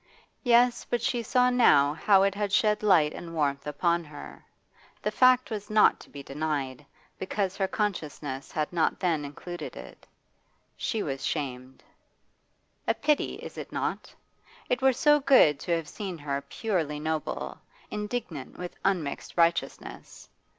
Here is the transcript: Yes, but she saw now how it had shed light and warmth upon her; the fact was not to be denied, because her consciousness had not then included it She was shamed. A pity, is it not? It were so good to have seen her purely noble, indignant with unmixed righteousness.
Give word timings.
Yes, 0.41 0.83
but 0.89 0.99
she 0.99 1.21
saw 1.21 1.51
now 1.51 1.93
how 1.93 2.23
it 2.23 2.33
had 2.33 2.51
shed 2.51 2.81
light 2.81 3.13
and 3.13 3.35
warmth 3.35 3.67
upon 3.67 4.03
her; 4.05 4.43
the 5.03 5.11
fact 5.11 5.51
was 5.51 5.69
not 5.69 5.99
to 5.99 6.09
be 6.09 6.23
denied, 6.23 6.83
because 7.19 7.55
her 7.55 7.67
consciousness 7.67 8.51
had 8.51 8.73
not 8.73 8.99
then 8.99 9.23
included 9.23 9.75
it 9.77 10.07
She 10.75 11.03
was 11.03 11.23
shamed. 11.23 11.83
A 12.87 12.95
pity, 12.95 13.35
is 13.43 13.59
it 13.59 13.71
not? 13.71 14.11
It 14.69 14.81
were 14.81 14.91
so 14.91 15.19
good 15.19 15.59
to 15.59 15.75
have 15.75 15.87
seen 15.87 16.17
her 16.17 16.41
purely 16.49 16.99
noble, 16.99 17.59
indignant 17.91 18.57
with 18.57 18.77
unmixed 18.83 19.37
righteousness. 19.37 20.29